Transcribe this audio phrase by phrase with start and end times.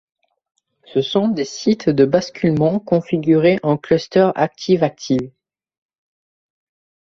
[0.85, 5.29] Ce sont des sites de basculement configurés en cluster active-active.